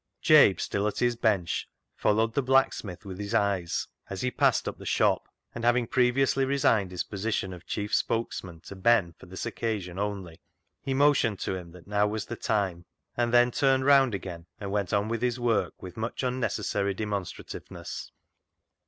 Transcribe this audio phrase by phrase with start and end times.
[0.23, 4.79] Jabe, still at his bench, followed the blacksmith with his eyes as he passed up
[4.79, 9.45] the shop, and having previously resigned his position of chief spokesman to Ben for this
[9.45, 10.41] occasion only,
[10.81, 12.83] he motioned to him that now was the time,
[13.15, 18.09] and then turned round again and went on with his work with much unnecessary demonstrativeness.